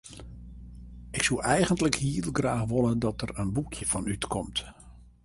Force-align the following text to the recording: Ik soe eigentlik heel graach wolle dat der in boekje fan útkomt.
Ik 1.11 1.23
soe 1.23 1.41
eigentlik 1.41 1.95
heel 1.95 2.29
graach 2.31 2.67
wolle 2.67 2.97
dat 2.97 3.19
der 3.19 3.37
in 3.41 3.53
boekje 3.55 3.85
fan 3.91 4.07
útkomt. 4.13 4.59